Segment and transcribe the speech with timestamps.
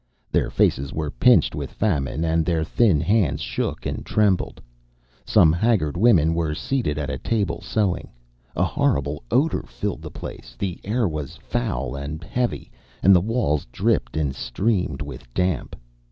[0.31, 4.59] Their faces were pinched with famine, and their thin hands shook and trembled.
[5.25, 8.09] Some haggard women were seated at a table sewing.
[8.55, 10.55] A horrible odour filled the place.
[10.57, 12.71] The air was foul and heavy,
[13.03, 15.75] and the walls dripped and streamed with damp.